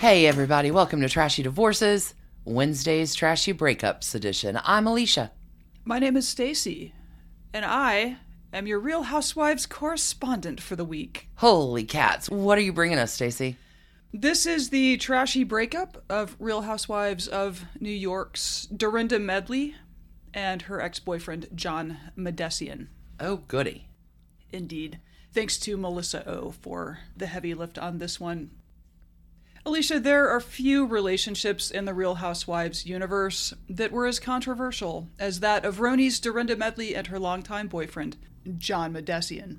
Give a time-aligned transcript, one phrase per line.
[0.00, 2.14] Hey, everybody, welcome to Trashy Divorces,
[2.46, 4.58] Wednesday's Trashy Breakups edition.
[4.64, 5.30] I'm Alicia.
[5.84, 6.94] My name is Stacy,
[7.52, 8.16] and I
[8.50, 11.28] am your Real Housewives correspondent for the week.
[11.34, 13.58] Holy cats, what are you bringing us, Stacy?
[14.10, 19.74] This is the trashy breakup of Real Housewives of New York's Dorinda Medley
[20.32, 22.86] and her ex boyfriend, John Mahdessian.
[23.20, 23.88] Oh, goody.
[24.50, 24.98] Indeed.
[25.34, 28.52] Thanks to Melissa O for the heavy lift on this one.
[29.66, 35.40] Alicia, there are few relationships in the Real Housewives universe that were as controversial as
[35.40, 38.16] that of RHONY's Dorinda Medley and her longtime boyfriend,
[38.56, 39.58] John Mahdessian.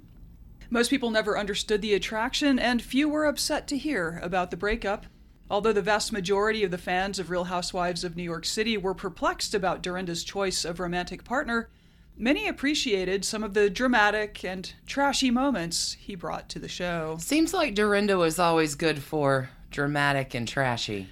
[0.72, 5.06] Most people never understood the attraction, and few were upset to hear about the breakup.
[5.52, 8.96] Although the vast majority of the fans of Real Housewives of New York City were
[8.96, 11.70] perplexed about Dorinda's choice of romantic partner,
[12.18, 17.18] many appreciated some of the dramatic and trashy moments he brought to the show.
[17.20, 21.08] Seems like Dorinda was always good for dramatic and trashy.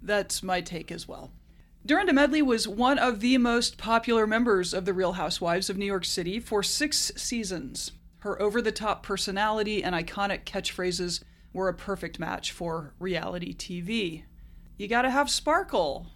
[0.00, 1.30] That's my take as well.
[1.84, 5.86] Dorinda Medley was one of the most popular members of the Real Housewives of New
[5.86, 7.92] York City for six seasons.
[8.20, 14.24] Her over the top personality and iconic catchphrases were a perfect match for reality TV.
[14.76, 16.08] You gotta have sparkle.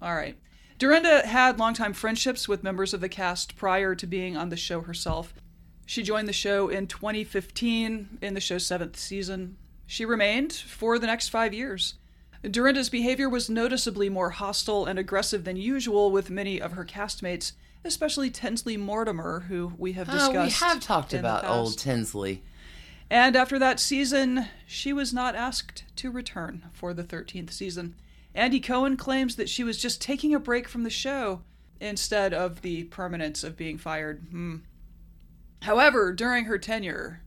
[0.00, 0.38] All right.
[0.78, 4.80] Dorinda had longtime friendships with members of the cast prior to being on the show
[4.80, 5.34] herself.
[5.84, 9.58] She joined the show in 2015 in the show's seventh season.
[9.92, 11.96] She remained for the next five years.
[12.50, 17.52] Dorinda's behavior was noticeably more hostile and aggressive than usual with many of her castmates,
[17.84, 20.34] especially Tinsley Mortimer, who we have discussed.
[20.34, 21.76] Oh, we have talked about old.
[21.76, 22.42] Tinsley.
[23.10, 27.94] And after that season, she was not asked to return for the 13th season.
[28.34, 31.42] Andy Cohen claims that she was just taking a break from the show
[31.82, 34.22] instead of the permanence of being fired.
[34.30, 34.56] Hmm.
[35.60, 37.20] However, during her tenure,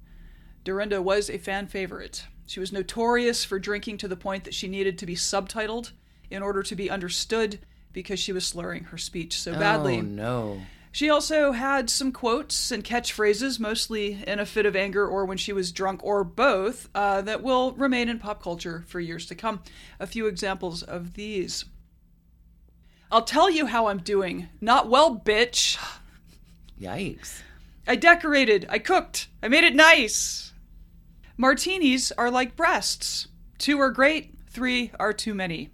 [0.63, 2.25] Dorinda was a fan favorite.
[2.45, 5.91] She was notorious for drinking to the point that she needed to be subtitled
[6.29, 7.59] in order to be understood
[7.93, 9.97] because she was slurring her speech so badly.
[9.97, 10.61] Oh, no.
[10.91, 15.37] She also had some quotes and catchphrases, mostly in a fit of anger or when
[15.37, 19.35] she was drunk or both, uh, that will remain in pop culture for years to
[19.35, 19.61] come.
[19.99, 21.65] A few examples of these.
[23.11, 24.47] I'll tell you how I'm doing.
[24.61, 25.77] Not well, bitch.
[26.79, 27.41] Yikes.
[27.85, 28.65] I decorated.
[28.69, 29.27] I cooked.
[29.43, 30.53] I made it nice.
[31.37, 33.27] Martinis are like breasts.
[33.57, 35.69] Two are great, three are too many.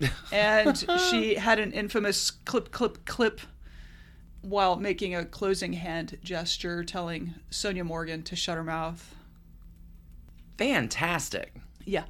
[0.32, 0.76] And
[1.10, 3.40] she had an infamous clip, clip, clip
[4.40, 9.14] while making a closing hand gesture telling Sonja Morgan to shut her mouth.
[10.58, 11.54] Fantastic.
[11.84, 12.04] Yeah,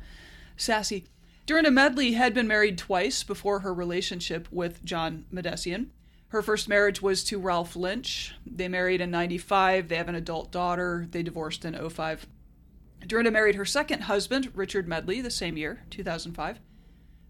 [0.56, 1.04] sassy.
[1.44, 5.88] Dorinda Medley had been married twice before her relationship with John Mahdessian.
[6.28, 8.34] Her first marriage was to Ralph Lynch.
[8.46, 9.88] They married in 95.
[9.88, 11.06] They have an adult daughter.
[11.10, 12.26] They divorced in 05.
[13.06, 16.60] Dorinda married her second husband, Richard Medley, the same year, 2005.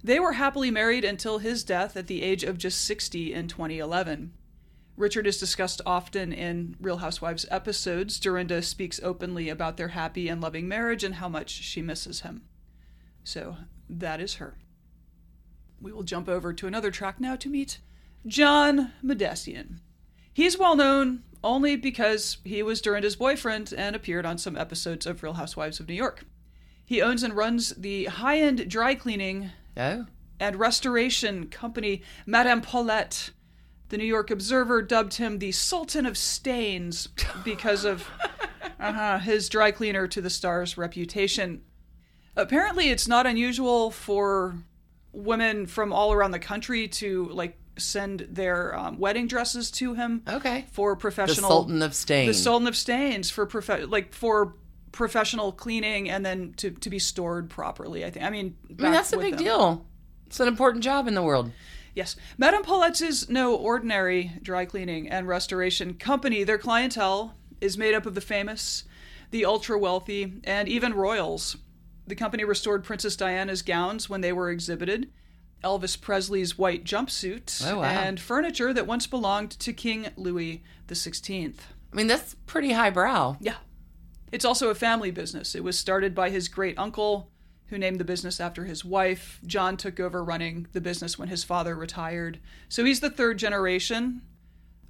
[0.04, 4.32] They were happily married until his death at the age of just 60 in 2011.
[4.96, 8.20] Richard is discussed often in Real Housewives episodes.
[8.20, 12.42] Dorinda speaks openly about their happy and loving marriage and how much she misses him.
[13.24, 13.56] So
[13.88, 14.58] that is her.
[15.80, 17.78] We will jump over to another track now to meet
[18.26, 19.78] John Mahdessian.
[20.32, 25.22] He's well known only because he was Dorinda's boyfriend and appeared on some episodes of
[25.22, 26.24] Real Housewives of New York.
[26.84, 30.06] He owns and runs the high end dry cleaning Oh?
[30.38, 33.30] and restoration company Madame Paulette.
[33.88, 37.08] The New York Observer dubbed him the Sultan of Stains
[37.44, 38.08] because of
[38.80, 41.62] uh-huh, his dry cleaner to the star's reputation.
[42.34, 44.54] Apparently, it's not unusual for
[45.12, 50.22] women from all around the country to like send their um, wedding dresses to him
[50.28, 50.66] Okay.
[50.72, 51.48] for professional.
[51.48, 52.36] The Sultan of Stains.
[52.36, 54.54] the Sultan of Stains for prof- like for
[54.92, 58.04] professional cleaning and then to, to be stored properly.
[58.04, 58.24] I think.
[58.24, 59.44] I mean, I mean, that's a big them.
[59.44, 59.86] deal.
[60.26, 61.50] It's an important job in the world.
[61.94, 62.16] Yes.
[62.38, 66.42] Madame Paulette's is no ordinary dry cleaning and restoration company.
[66.44, 68.84] Their clientele is made up of the famous,
[69.30, 71.56] the ultra wealthy, and even royals.
[72.06, 75.10] The company restored Princess Diana's gowns when they were exhibited,
[75.62, 77.84] Elvis Presley's white jumpsuit, Oh, wow.
[77.84, 81.54] and furniture that once belonged to King Louis XVI.
[81.92, 83.36] I mean, that's pretty highbrow.
[83.40, 83.56] Yeah.
[84.30, 85.54] It's also a family business.
[85.54, 87.30] It was started by his great uncle,
[87.66, 89.40] who named the business after his wife.
[89.46, 92.38] John took over running the business when his father retired.
[92.68, 94.22] So he's the third generation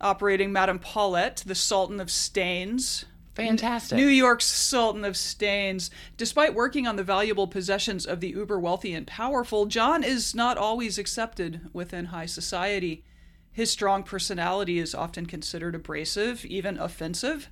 [0.01, 3.05] operating Madame Paulette, the Sultan of Stains.
[3.35, 3.97] Fantastic.
[3.97, 5.91] New York's Sultan of Stains.
[6.17, 10.59] Despite working on the valuable possessions of the uber wealthy and powerful, John is not
[10.59, 13.05] always accepted within high society.
[13.51, 17.49] His strong personality is often considered abrasive, even offensive.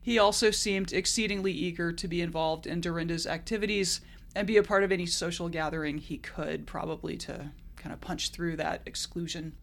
[0.00, 4.00] He also seemed exceedingly eager to be involved in Dorinda's activities
[4.34, 8.30] and be a part of any social gathering he could, probably to kind of punch
[8.30, 9.54] through that exclusion.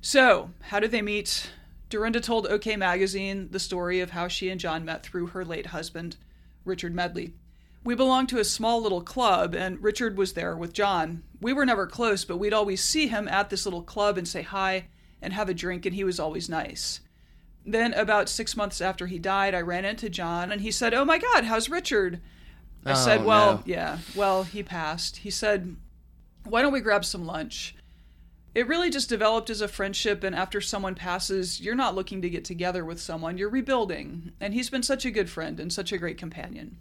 [0.00, 1.50] So, how did they meet?
[1.94, 5.66] Dorinda told OK Magazine the story of how she and John met through her late
[5.66, 6.16] husband,
[6.64, 7.34] Richard Medley.
[7.84, 11.22] We belonged to a small little club, and Richard was there with John.
[11.40, 14.42] We were never close, but we'd always see him at this little club and say
[14.42, 14.86] hi
[15.22, 16.98] and have a drink, and he was always nice.
[17.64, 21.04] Then, about six months after he died, I ran into John, and he said, Oh
[21.04, 22.20] my God, how's Richard?
[22.84, 23.62] I Oh, said, Well, no.
[23.66, 25.18] yeah, well, he passed.
[25.18, 25.76] He said,
[26.42, 27.76] Why don't we grab some lunch?
[28.54, 32.30] It really just developed as a friendship, and after someone passes, you're not looking to
[32.30, 34.30] get together with someone, you're rebuilding.
[34.40, 36.78] And he's been such a good friend and such a great companion.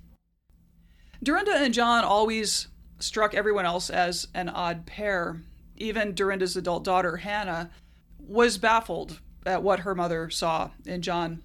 [1.23, 2.67] Dorinda and John always
[2.99, 5.41] struck everyone else as an odd pair.
[5.77, 7.71] Even Dorinda's adult daughter, Hannah,
[8.19, 11.41] was baffled at what her mother saw in John.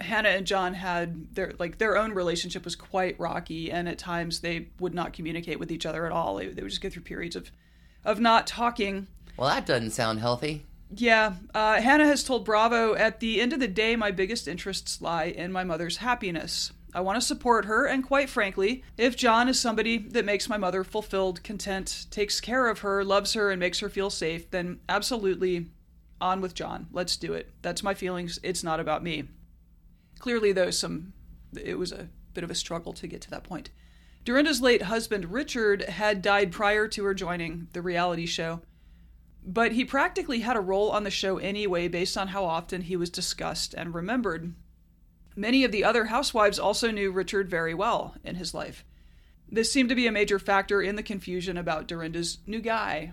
[0.00, 4.40] Hannah and John had their like their own relationship was quite rocky, and at times
[4.40, 6.36] they would not communicate with each other at all.
[6.36, 7.50] They, they would just go through periods of
[8.04, 9.06] of not talking.
[9.36, 10.64] Well, that doesn't sound healthy.
[10.94, 15.02] Yeah, uh, Hannah has told Bravo at the end of the day, my biggest interests
[15.02, 16.72] lie in my mother's happiness.
[16.94, 20.56] I want to support her, and quite frankly, if John is somebody that makes my
[20.56, 24.80] mother fulfilled, content, takes care of her, loves her, and makes her feel safe, then
[24.88, 25.66] absolutely
[26.20, 26.86] on with John.
[26.92, 27.50] Let's do it.
[27.60, 28.38] That's my feelings.
[28.42, 29.24] It's not about me.
[30.18, 31.12] Clearly, though, some
[31.60, 33.70] it was a bit of a struggle to get to that point.
[34.24, 38.62] Dorinda's late husband, Richard, had died prior to her joining the reality show
[39.46, 42.96] but he practically had a role on the show anyway based on how often he
[42.96, 44.52] was discussed and remembered.
[45.36, 48.84] Many of the other housewives also knew Richard very well in his life.
[49.48, 53.12] This seemed to be a major factor in the confusion about Dorinda's new guy.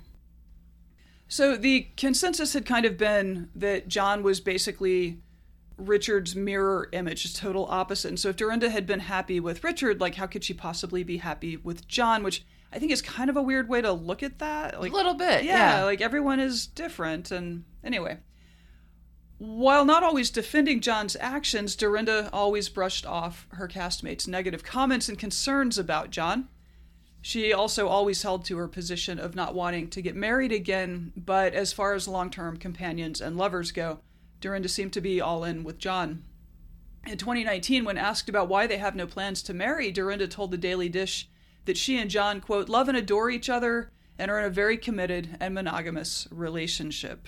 [1.27, 5.19] So the consensus had kind of been that John was basically
[5.77, 8.07] Richard's mirror image, just total opposite.
[8.09, 11.17] And so if Dorinda had been happy with Richard, like how could she possibly be
[11.17, 12.43] happy with John, which
[12.73, 14.81] I think is kind of a weird way to look at that.
[14.81, 15.83] Like a little bit, yeah, yeah.
[15.83, 17.29] like everyone is different.
[17.29, 18.17] And anyway,
[19.37, 25.19] while not always defending John's actions, Dorinda always brushed off her castmates' negative comments and
[25.19, 26.49] concerns about John.
[27.21, 31.53] She also always held to her position of not wanting to get married again, but
[31.53, 33.99] as far as long term companions and lovers go,
[34.41, 36.23] Dorinda seemed to be all in with John.
[37.05, 40.57] In 2019, when asked about why they have no plans to marry, Dorinda told the
[40.57, 41.29] Daily Dish
[41.65, 44.77] that she and John, quote, love and adore each other and are in a very
[44.77, 47.27] committed and monogamous relationship.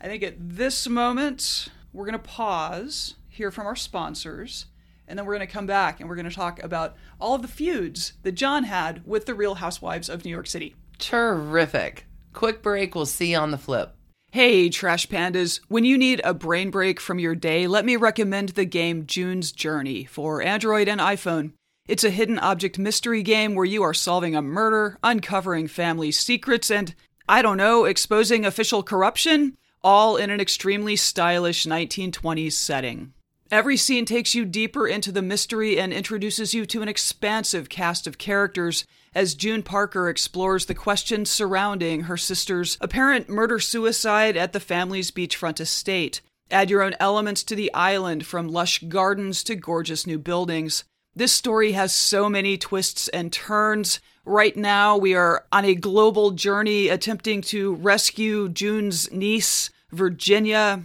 [0.00, 4.66] I think at this moment, we're going to pause, hear from our sponsors,
[5.06, 7.42] and then we're going to come back and we're going to talk about all of
[7.42, 10.76] the feuds that John had with the Real Housewives of New York City.
[10.98, 12.06] Terrific.
[12.32, 12.94] Quick break.
[12.94, 13.96] We'll see you on the flip.
[14.32, 15.60] Hey, Trash Pandas.
[15.66, 19.50] When you need a brain break from your day, let me recommend the game June's
[19.50, 21.52] Journey for Android and iPhone.
[21.90, 26.70] It's a hidden object mystery game where you are solving a murder, uncovering family secrets,
[26.70, 26.94] and,
[27.28, 33.12] I don't know, exposing official corruption, all in an extremely stylish 1920s setting.
[33.50, 38.06] Every scene takes you deeper into the mystery and introduces you to an expansive cast
[38.06, 44.52] of characters as June Parker explores the questions surrounding her sister's apparent murder suicide at
[44.52, 46.20] the family's beachfront estate.
[46.52, 50.84] Add your own elements to the island from lush gardens to gorgeous new buildings.
[51.14, 54.00] This story has so many twists and turns.
[54.24, 60.84] Right now, we are on a global journey attempting to rescue June's niece, Virginia.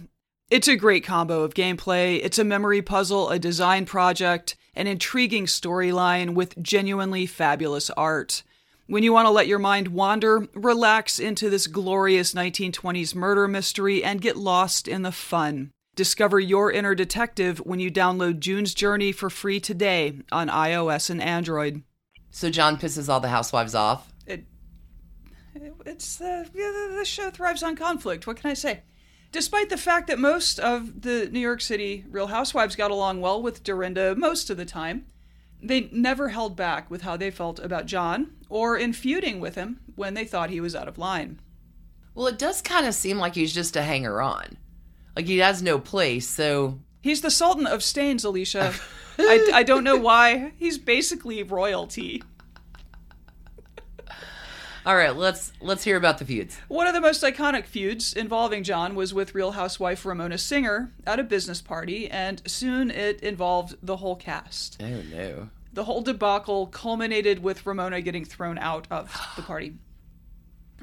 [0.50, 2.20] It's a great combo of gameplay.
[2.22, 8.42] It's a memory puzzle, a design project, an intriguing storyline with genuinely fabulous art.
[8.88, 14.02] When you want to let your mind wander, relax into this glorious 1920s murder mystery
[14.02, 15.72] and get lost in the fun.
[15.96, 21.22] Discover your inner detective when you download June's Journey for free today on iOS and
[21.22, 21.82] Android.
[22.30, 24.12] So John pisses all the housewives off.
[24.26, 24.44] It,
[25.86, 28.26] it's uh, yeah, the show thrives on conflict.
[28.26, 28.82] What can I say?
[29.32, 33.40] Despite the fact that most of the New York City Real Housewives got along well
[33.40, 35.06] with Dorinda most of the time,
[35.62, 39.80] they never held back with how they felt about John or in feuding with him
[39.94, 41.40] when they thought he was out of line.
[42.14, 44.58] Well, it does kind of seem like he's just a hanger on.
[45.16, 48.74] Like he has no place, so He's the Sultan of Stains, Alicia.
[49.18, 50.50] I, I don't know why.
[50.56, 52.20] He's basically royalty.
[54.84, 56.58] all right, let's let's hear about the feuds.
[56.66, 61.20] One of the most iconic feuds involving John was with Real Housewife Ramona Singer at
[61.20, 64.82] a business party, and soon it involved the whole cast.
[64.82, 65.50] Oh no.
[65.72, 69.74] The whole debacle culminated with Ramona getting thrown out of the party.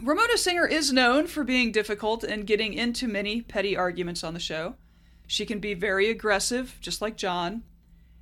[0.03, 4.39] Ramona Singer is known for being difficult and getting into many petty arguments on the
[4.39, 4.75] show.
[5.27, 7.63] She can be very aggressive, just like John,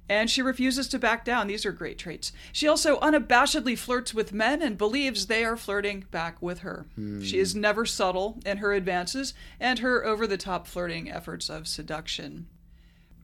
[0.07, 1.47] And she refuses to back down.
[1.47, 2.33] These are great traits.
[2.51, 6.85] She also unabashedly flirts with men and believes they are flirting back with her.
[6.95, 7.23] Hmm.
[7.23, 11.67] She is never subtle in her advances and her over the top flirting efforts of
[11.67, 12.47] seduction.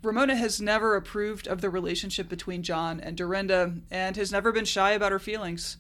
[0.02, 4.66] Ramona has never approved of the relationship between John and Dorinda and has never been
[4.66, 5.78] shy about her feelings.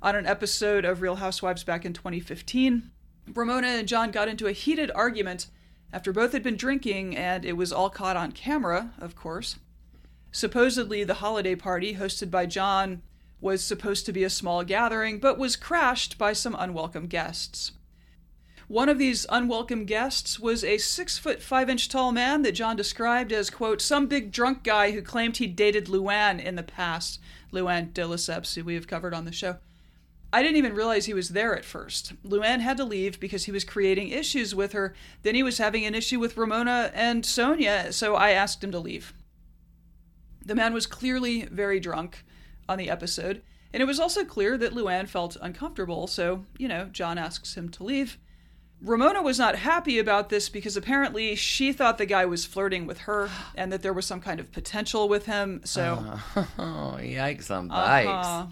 [0.00, 2.92] On an episode of Real Housewives back in 2015,
[3.34, 5.48] Ramona and John got into a heated argument
[5.92, 9.58] after both had been drinking, and it was all caught on camera, of course.
[10.30, 13.02] Supposedly, the holiday party hosted by John
[13.40, 17.72] was supposed to be a small gathering, but was crashed by some unwelcome guests.
[18.68, 22.76] One of these unwelcome guests was a six foot five inch tall man that John
[22.76, 27.18] described as, quote, some big drunk guy who claimed he dated Luann in the past.
[27.52, 29.56] Luann de Lesseps, who we have covered on the show.
[30.32, 32.12] I didn't even realize he was there at first.
[32.22, 34.94] Luann had to leave because he was creating issues with her.
[35.22, 38.78] Then he was having an issue with Ramona and Sonja, so I asked him to
[38.78, 39.14] leave.
[40.44, 42.24] The man was clearly very drunk
[42.68, 43.42] on the episode,
[43.72, 47.70] and it was also clear that Luann felt uncomfortable, so, you know, John asks him
[47.70, 48.18] to leave.
[48.80, 52.98] Ramona was not happy about this because apparently she thought the guy was flirting with
[52.98, 55.62] her and that there was some kind of potential with him.
[55.64, 56.18] So,
[56.58, 58.08] Oh, yikes on bikes.
[58.08, 58.46] uh-huh.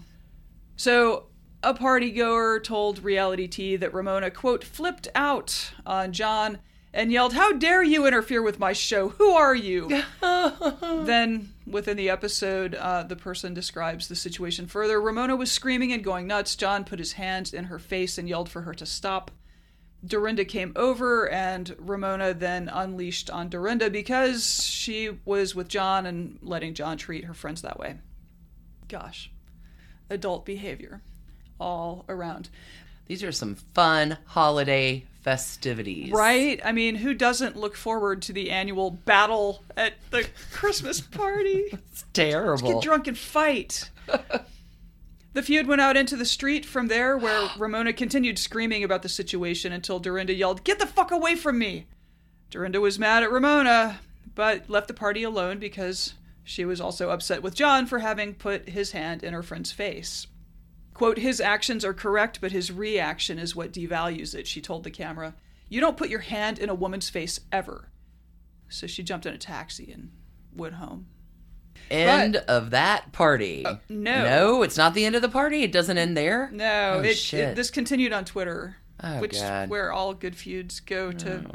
[0.75, 1.27] so
[1.63, 6.59] a party goer told Reality Tea that Ramona quote flipped out on John
[6.93, 9.09] and yelled, "How dare you interfere with my show?
[9.09, 15.01] Who are you?" then within the episode, uh, the person describes the situation further.
[15.01, 16.55] Ramona was screaming and going nuts.
[16.55, 19.31] John put his hands in her face and yelled for her to stop.
[20.05, 26.37] Dorinda came over, and Ramona then unleashed on Dorinda because she was with John and
[26.41, 27.97] letting John treat her friends that way.
[28.87, 29.31] Gosh,
[30.09, 31.01] adult behavior
[31.59, 32.49] all around.
[33.07, 36.11] These are some fun holiday festivities.
[36.11, 36.59] Right?
[36.63, 41.65] I mean, who doesn't look forward to the annual battle at the Christmas party?
[41.91, 42.73] It's terrible.
[42.73, 43.89] Get drunk and fight.
[45.33, 49.09] the feud went out into the street from there, where Ramona continued screaming about the
[49.09, 51.87] situation until Dorinda yelled, Get the fuck away from me!
[52.51, 53.99] Dorinda was mad at Ramona,
[54.35, 58.69] but left the party alone because she was also upset with John for having put
[58.69, 60.27] his hand in her friend's face.
[60.97, 64.89] Quote, his actions are correct, but his reaction is what devalues it, she told the
[64.89, 65.35] camera.
[65.69, 67.89] You don't put your hand in a woman's face ever.
[68.67, 70.09] So she jumped in a taxi and
[70.55, 71.05] went home.
[71.91, 73.63] End But- of that party.
[73.87, 74.23] no.
[74.23, 75.61] No, it's not the end of the party.
[75.61, 76.49] It doesn't end there.
[76.51, 77.49] No, Oh, it, shit.
[77.49, 79.69] it this continued on Twitter, Oh, which God.
[79.69, 81.45] where all good feuds go to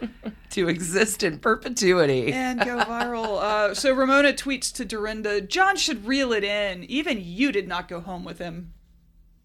[0.50, 2.30] To exist in perpetuity.
[2.32, 3.40] and go viral.
[3.42, 6.84] Uh, so Ramona tweets to Dorinda, "John should reel it in.
[6.84, 8.74] Even you did not go home with him."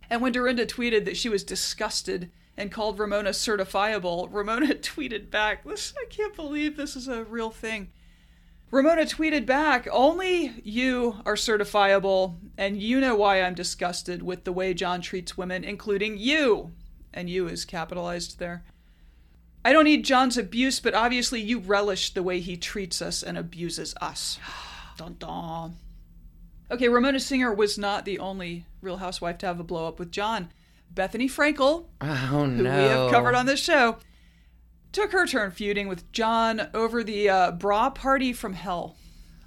[0.09, 5.63] And when Dorinda tweeted that she was disgusted and called Ramona certifiable, Ramona tweeted back,
[5.63, 7.91] "This I can't believe this is a real thing."
[8.69, 14.51] Ramona tweeted back, Only you are certifiable, and you know why I'm disgusted with the
[14.51, 16.73] way John treats women, including you.
[17.13, 18.65] And you is capitalized there.
[19.63, 23.37] I don't need John's abuse, but obviously you relish the way he treats us and
[23.37, 24.37] abuses us.
[24.97, 25.77] dun dun.
[26.69, 30.11] Okay, Ramona Singer was not the only Real Housewife to have a blow up with
[30.11, 30.51] John.
[30.93, 32.77] Bethenny Frankel, Oh who no.
[32.77, 33.97] we have covered on this show,
[34.91, 38.95] took her turn feuding with John over the uh, bra party from hell.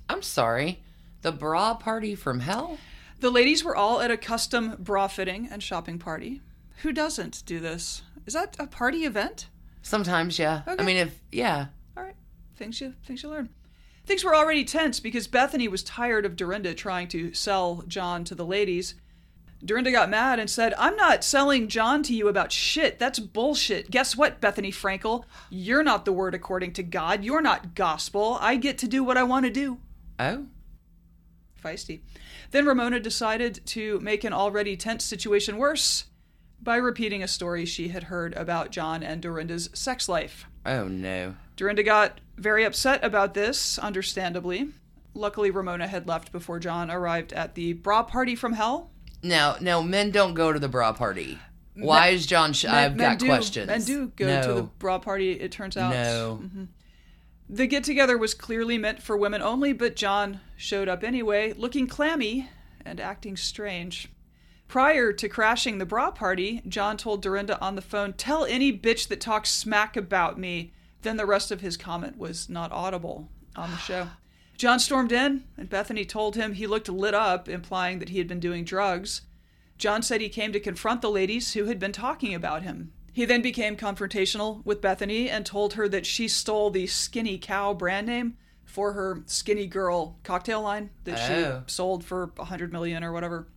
[0.08, 0.82] I'm sorry.
[1.22, 2.78] The bra party from hell?
[3.20, 6.40] The ladies were all at a custom bra fitting and shopping party.
[6.82, 8.02] Who doesn't do this?
[8.26, 9.48] Is that a party event?
[9.82, 10.62] Sometimes, yeah.
[10.66, 10.82] Okay.
[10.82, 11.66] I mean, if yeah.
[11.96, 12.16] All right,
[12.56, 13.50] things you things you learn.
[14.06, 18.34] Things were already tense because Bethenny was tired of Dorinda trying to sell John to
[18.34, 18.94] the ladies.
[19.64, 22.98] Dorinda got mad and said, I'm not selling John to you about shit.
[22.98, 23.90] That's bullshit.
[23.90, 25.24] Guess what, Bethenny Frankel?
[25.50, 27.24] You're not the word according to God.
[27.24, 28.38] You're not gospel.
[28.40, 29.78] I get to do what I want to do.
[30.18, 30.46] Oh.
[31.62, 32.00] Feisty.
[32.52, 36.04] Then Ramona decided to make an already tense situation worse
[36.62, 40.46] by repeating a story she had heard about John and Dorinda's sex life.
[40.64, 41.36] Oh no.
[41.56, 44.68] Dorinda got very upset about this, understandably.
[45.14, 48.90] Luckily, Ramona had left before John arrived at the bra party from hell.
[49.22, 51.38] Now, now, men don't go to the bra party.
[51.74, 52.52] Why is John?
[52.52, 53.66] Sh- Men- I've men got do, questions.
[53.66, 54.42] Men do go no.
[54.42, 55.92] to the bra party, it turns out.
[55.92, 56.40] No.
[56.42, 56.64] Mm-hmm.
[57.48, 61.86] The get together was clearly meant for women only, but John showed up anyway, looking
[61.86, 62.48] clammy
[62.84, 64.08] and acting strange.
[64.68, 69.08] Prior to crashing the bra party, John told Dorinda on the phone, Tell any bitch
[69.08, 70.72] that talks smack about me.
[71.02, 74.08] Then the rest of his comment was not audible on the show.
[74.60, 78.28] John stormed in, and Bethenny told him he looked lit up, implying that he had
[78.28, 79.22] been doing drugs.
[79.78, 82.92] John said he came to confront the ladies who had been talking about him.
[83.10, 87.72] He then became confrontational with Bethenny and told her that she stole the Skinny Cow
[87.72, 88.36] brand name
[88.66, 91.62] for her skinny girl cocktail line that Oh.
[91.66, 93.48] she sold for a hundred million or whatever.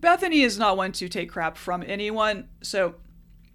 [0.00, 2.96] Bethenny is not one to take crap from anyone, so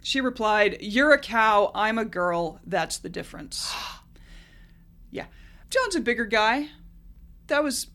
[0.01, 3.75] she replied, You're a cow, I'm a girl, that's the difference.
[5.11, 5.25] yeah.
[5.69, 6.69] John's a bigger guy.
[7.47, 7.87] That was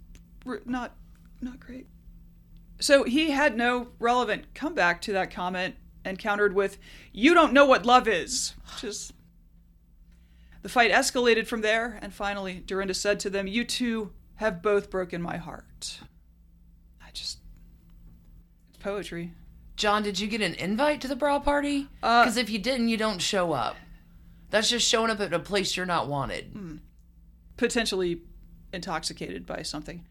[0.65, 0.95] not
[1.41, 1.87] not great.
[2.81, 6.79] So he had no relevant comeback to that comment and countered with,
[7.13, 8.55] You don't know what love is.
[8.83, 9.13] Is.
[10.63, 14.91] The fight escalated from there, and finally, Dorinda said to them, You two have both
[14.91, 16.01] broken my heart.
[17.01, 17.39] I just.
[18.69, 19.33] It's poetry.
[19.77, 21.89] John, did you get an invite to the bra party?
[22.03, 23.77] Uh, Because if you didn't, you don't show up.
[24.51, 26.81] That's just showing up at a place you're not wanted.
[27.57, 28.23] potentially
[28.73, 30.07] intoxicated by something.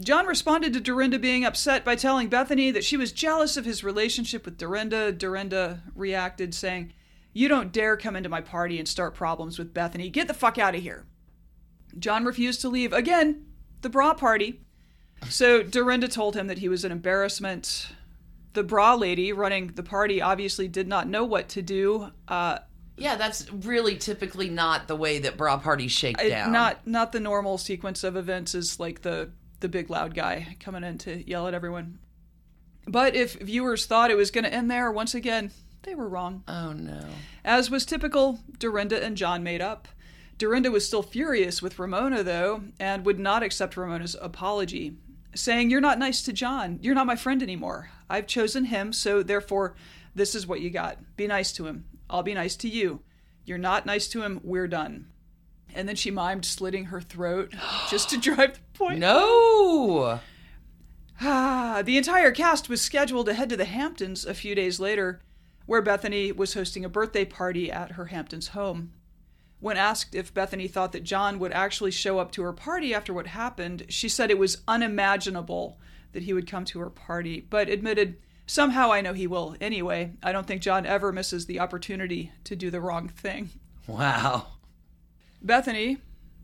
[0.00, 3.84] John responded to Dorinda being upset by telling Bethenny that she was jealous of his
[3.84, 5.12] relationship with Dorinda.
[5.12, 6.92] Dorinda reacted, saying,
[7.32, 10.10] You don't dare come into my party and start problems with Bethenny.
[10.10, 11.06] Get the fuck out of here.
[11.98, 13.46] John refused to leave again
[13.82, 14.60] the bra party.
[15.28, 17.88] So Dorinda told him that he was an embarrassment.
[18.54, 22.10] The bra lady running the party obviously did not know what to do.
[22.26, 22.58] Uh,
[22.96, 26.52] Yeah, that's really typically not the way that bra parties shake it- down.
[26.52, 30.84] not not the normal sequence of events is like the the big loud guy coming
[30.84, 31.98] in to yell at everyone.
[32.86, 35.50] But if viewers thought it was going to end there, once again,
[35.84, 36.44] they were wrong.
[36.46, 37.06] Oh no.
[37.44, 39.88] As was typical, Dorinda and John made up.
[40.36, 44.96] Dorinda was still furious with Ramona, though, and would not accept Ramona's apology,
[45.34, 46.78] saying, You're not nice to John.
[46.82, 47.90] You're not my friend anymore.
[48.10, 49.76] I've chosen him, so therefore,
[50.14, 50.98] this is what you got.
[51.16, 51.84] Be nice to him.
[52.08, 53.00] I'll be nice to you.
[53.44, 54.40] You're not nice to him.
[54.42, 55.08] We're done.
[55.74, 57.54] And then she mimed slitting her throat
[57.90, 58.98] just to drive the point.
[58.98, 60.20] No.
[61.20, 65.22] Ah, the entire cast was scheduled to head to the Hamptons a few days later,
[65.64, 68.92] where Bethenny was hosting a birthday party at her Hamptons home.
[69.60, 73.14] When asked if Bethenny thought that John would actually show up to her party after
[73.14, 75.78] what happened, she said it was unimaginable
[76.12, 80.12] that he would come to her party, but admitted, Somehow I know he will anyway.
[80.22, 83.50] I don't think John ever misses the opportunity to do the wrong thing.
[83.86, 84.46] Wow.
[85.44, 85.98] Bethenny,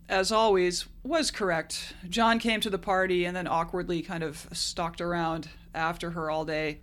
[0.09, 1.93] as always, was correct.
[2.09, 6.43] John came to the party and then awkwardly kind of stalked around after her all
[6.45, 6.81] day,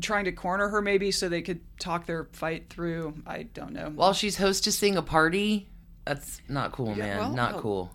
[0.00, 3.14] trying to corner her maybe so they could talk their fight through.
[3.26, 3.90] I don't know.
[3.94, 5.68] While she's hostessing a party,
[6.04, 7.18] that's not cool, Yeah, man.
[7.18, 7.62] well, not well.
[7.62, 7.90] cool.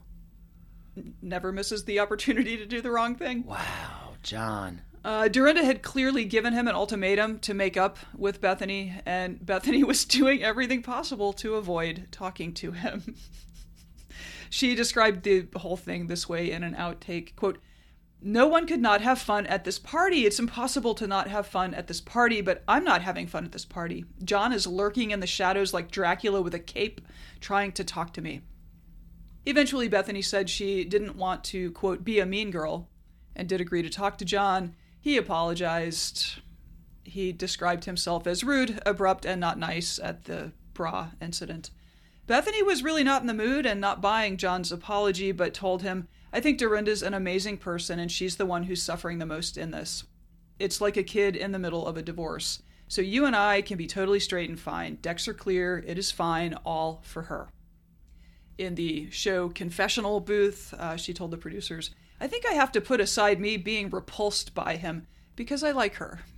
[1.22, 3.46] Never misses the opportunity to do the wrong thing.
[3.46, 4.82] Wow, John.
[5.04, 9.84] Uh, Dorinda had clearly given him an ultimatum to make up with Bethenny, and Bethenny
[9.88, 13.16] was doing everything possible to avoid talking to him.
[14.50, 17.60] she described the whole thing this way in an outtake quote,
[18.22, 20.26] No one could not have fun at this party.
[20.26, 23.52] It's impossible to not have fun at this party, but I'm not having fun at
[23.52, 24.06] this party.
[24.24, 27.02] John is lurking in the shadows like Dracula with a cape,
[27.42, 28.40] trying to talk to me.
[29.46, 32.88] Eventually, Bethenny said she didn't want to, quote, be a mean girl,
[33.36, 34.76] and did agree to talk to John.
[35.04, 36.40] He apologized.
[37.04, 41.72] He described himself as rude, abrupt, and not nice at the bra incident.
[42.26, 46.08] Bethenny was really not in the mood and not buying John's apology, but told him,
[46.32, 49.72] I think Dorinda's an amazing person and she's the one who's suffering the most in
[49.72, 50.06] this.
[50.58, 52.62] It's like a kid in the middle of a divorce.
[52.88, 55.00] So you and I can be totally straight and fine.
[55.02, 55.84] Decks are clear.
[55.86, 57.50] It is fine, all for her.
[58.58, 62.82] In the show confessional booth, uh, she told the producers, I think I have to
[62.82, 66.22] put aside me being repulsed by him because I like her.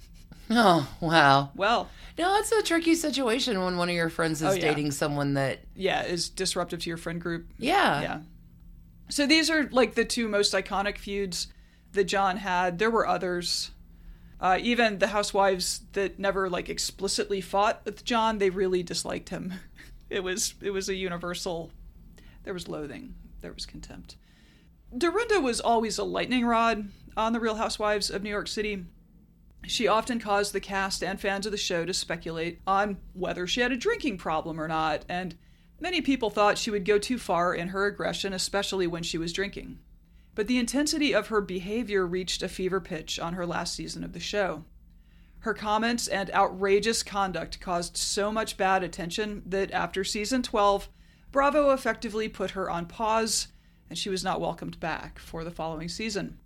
[0.48, 1.50] Oh, wow.
[1.56, 4.62] Well, No, it's a tricky situation when one of your friends is Oh, yeah.
[4.62, 7.48] dating someone that, yeah, is disruptive to your friend group.
[7.58, 8.02] yeah.
[8.02, 8.20] Yeah.
[9.10, 11.48] So these are like the two most iconic feuds
[11.94, 12.78] that John had.
[12.78, 13.72] There were others.
[14.40, 19.54] Uh, even the housewives that never like explicitly fought with John, they really disliked him.
[20.12, 21.72] It was it was a universal.
[22.44, 23.16] There was loathing.
[23.42, 24.18] There was contempt.
[24.96, 28.86] Dorinda was always a lightning rod on the Real Housewives of New York City.
[29.66, 33.62] She often caused the cast and fans of the show to speculate on whether she
[33.62, 35.36] had a drinking problem or not, and
[35.80, 39.34] many people thought she would go too far in her aggression, especially when she was
[39.34, 39.80] drinking.
[40.36, 44.14] But the intensity of her behavior reached a fever pitch on her last season of
[44.14, 44.66] the show.
[45.40, 50.90] Her comments and outrageous conduct caused so much bad attention that after season 12,
[51.32, 53.48] Bravo effectively put her on pause,
[53.90, 56.38] and she was not welcomed back for the following season.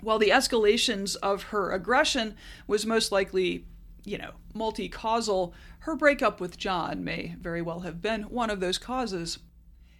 [0.00, 3.66] While the escalations of her aggression was most likely,
[4.04, 8.60] you know, multi causal, her breakup with John may very well have been one of
[8.60, 9.38] those causes.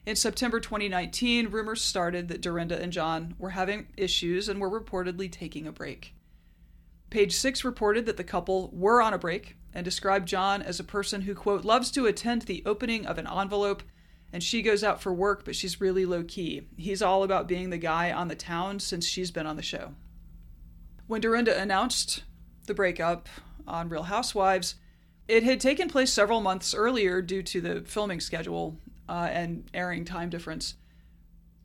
[0.06, 5.30] In September 2019, rumors started that Dorinda and John were having issues and were reportedly
[5.30, 6.14] taking a break.
[7.10, 10.84] Page 6 reported that the couple were on a break and described John as a
[10.84, 13.82] person who, quote, loves to attend the opening of an envelope
[14.32, 16.66] and she goes out for work, but she's really low key.
[16.76, 19.94] He's all about being the guy on the town since she's been on the show.
[21.06, 22.24] When Dorinda announced
[22.66, 23.28] the breakup
[23.66, 24.74] on Real Housewives,
[25.26, 30.04] it had taken place several months earlier due to the filming schedule uh, and airing
[30.04, 30.74] time difference.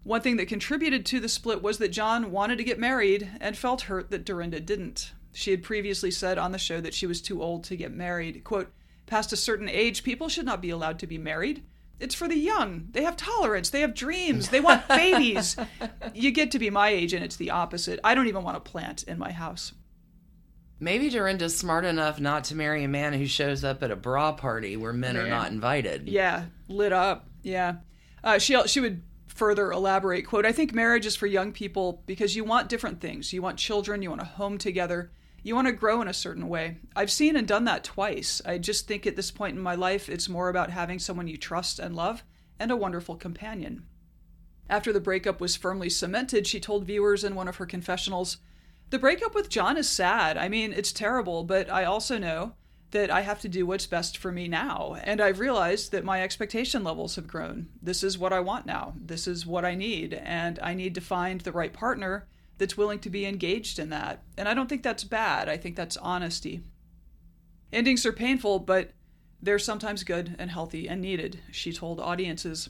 [0.03, 3.57] One thing that contributed to the split was that John wanted to get married and
[3.57, 5.13] felt hurt that Dorinda didn't.
[5.31, 8.43] She had previously said on the show that she was too old to get married.
[8.43, 8.71] Quote,
[9.05, 11.63] past a certain age, people should not be allowed to be married.
[12.03, 12.89] It's for the young.
[12.91, 13.69] They have tolerance.
[13.69, 14.49] They have dreams.
[14.49, 15.55] They want babies.
[16.13, 17.99] you get to be my age and it's the opposite.
[18.03, 19.73] I don't even want a plant in my house.
[20.81, 24.33] Maybe Dorinda's smart enough not to marry a man who shows up at a bra
[24.33, 26.09] party where men are not invited.
[26.09, 27.29] Yeah, lit up.
[27.41, 27.75] Yeah.
[28.21, 32.35] Uh, she she would further elaborate quote i think marriage is for young people because
[32.35, 35.11] you want different things you want children you want a home together
[35.43, 36.77] you want to grow in a certain way.
[36.95, 38.41] I've seen and done that twice.
[38.45, 41.37] I just think at this point in my life, it's more about having someone you
[41.37, 42.23] trust and love
[42.59, 43.85] and a wonderful companion.
[44.69, 48.37] After the breakup was firmly cemented, she told viewers in one of her confessionals,
[48.89, 50.37] The breakup with John is sad.
[50.37, 52.53] I mean, it's terrible, but I also know
[52.91, 54.95] that I have to do what's best for me now.
[55.03, 57.67] And I've realized that my expectation levels have grown.
[57.81, 58.93] This is what I want now.
[58.95, 60.13] This is what I need.
[60.13, 64.23] And I need to find the right partner that's willing to be engaged in that.
[64.37, 65.49] And I don't think that's bad.
[65.49, 66.61] I think that's honesty.
[67.71, 68.91] Endings are painful, but
[69.41, 72.69] they're sometimes good and healthy and needed, she told audiences.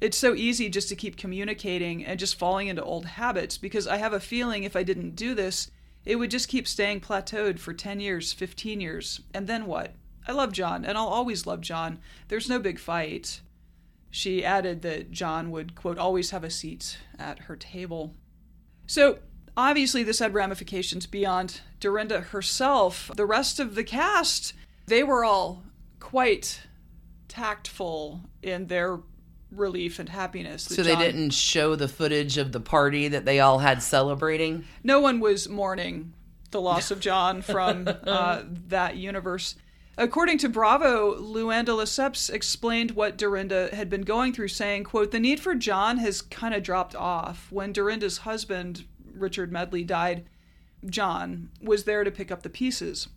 [0.00, 3.96] It's so easy just to keep communicating and just falling into old habits because I
[3.96, 5.70] have a feeling if I didn't do this,
[6.04, 9.20] it would just keep staying plateaued for 10 years, 15 years.
[9.32, 9.94] And then what?
[10.26, 11.98] I love John, and I'll always love John.
[12.28, 13.40] There's no big fight.
[14.10, 18.14] She added that John would, quote, always have a seat at her table.
[18.92, 19.20] So
[19.56, 23.10] obviously, this had ramifications beyond Dorinda herself.
[23.16, 24.52] The rest of the cast,
[24.84, 25.62] they were all
[25.98, 26.60] quite
[27.26, 29.00] tactful in their
[29.50, 30.64] relief and happiness.
[30.64, 34.66] So they didn't show the footage of the party that they all had celebrating?
[34.84, 36.12] No one was mourning
[36.50, 39.54] the loss of John from uh, that universe.
[39.98, 45.10] According to Bravo, Luann de Lesseps explained what Dorinda had been going through, saying, quote,
[45.10, 47.48] the need for John has kind of dropped off.
[47.50, 50.24] When Dorinda's husband, Richard Medley, died,
[50.86, 53.08] John was there to pick up the pieces.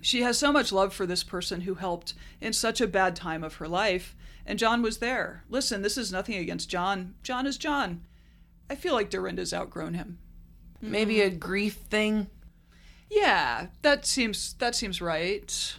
[0.00, 3.44] She has so much love for this person who helped in such a bad time
[3.44, 5.44] of her life, and John was there.
[5.50, 7.14] Listen, this is nothing against John.
[7.22, 8.00] John is John.
[8.70, 10.18] I feel like Dorinda's outgrown him.
[10.80, 12.28] Maybe a grief thing?
[13.10, 15.76] Yeah, that seems that seems right.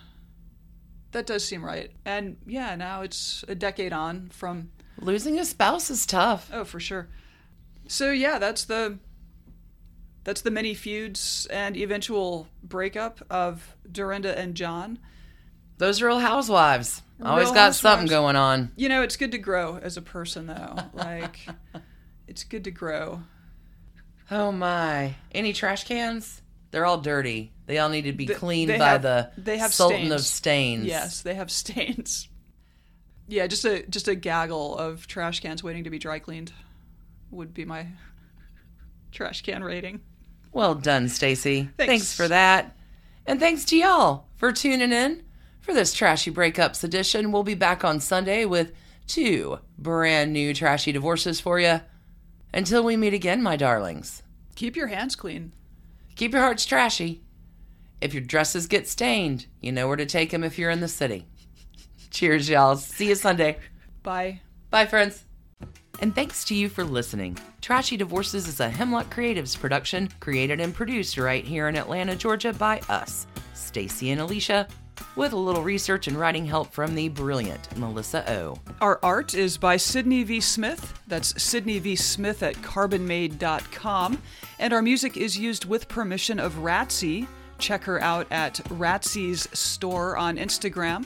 [1.11, 1.91] That does seem right.
[2.05, 6.49] And yeah, now it's a decade on from losing a spouse is tough.
[6.53, 7.07] Oh, for sure.
[7.87, 8.99] So yeah, that's the
[10.23, 14.99] that's the many feuds and eventual breakup of Dorinda and John.
[15.77, 17.01] Those real housewives.
[17.23, 17.77] Always real got housewives.
[17.77, 18.71] something going on.
[18.75, 20.75] You know, it's good to grow as a person though.
[20.93, 21.39] like
[22.27, 23.23] it's good to grow.
[24.29, 25.15] Oh my.
[25.33, 26.40] Any trash cans?
[26.71, 27.51] They're all dirty.
[27.65, 30.11] They all need to be cleaned by have, the they have Sultan stains.
[30.13, 30.85] of Stains.
[30.85, 32.27] Yes, they have stains.
[33.27, 36.51] Yeah, just a just a gaggle of trash cans waiting to be dry cleaned
[37.29, 37.87] would be my
[39.11, 40.01] trash can rating.
[40.53, 41.69] Well done, Stacy.
[41.77, 41.89] Thanks.
[41.89, 42.75] thanks for that.
[43.25, 45.23] And thanks to y'all for tuning in
[45.61, 47.31] for this Trashy Breakups edition.
[47.31, 48.73] We'll be back on Sunday with
[49.07, 51.81] two brand new trashy divorces for you.
[52.53, 54.23] Until we meet again, my darlings.
[54.55, 55.53] Keep your hands clean.
[56.15, 57.21] Keep your hearts trashy.
[57.99, 60.87] If your dresses get stained, you know where to take them if you're in the
[60.87, 61.27] city.
[62.11, 62.75] Cheers, y'all.
[62.75, 63.57] See you Sunday.
[64.03, 64.41] Bye.
[64.69, 65.25] Bye, friends.
[65.99, 67.37] And thanks to you for listening.
[67.61, 72.53] Trashy Divorces is a Hemlock Creatives production, created and produced right here in Atlanta, Georgia
[72.53, 74.67] by us, Stacy and Alicia,
[75.15, 78.57] with a little research and writing help from the brilliant Melissa O.
[78.79, 80.39] Our art is by Sydney V.
[80.39, 80.99] Smith.
[81.07, 81.95] That's Sydney V.
[81.95, 84.21] Smith at carbonmade.com.
[84.59, 87.27] And our music is used with permission of Ratsy.
[87.57, 91.05] Check her out at Ratsy's store on Instagram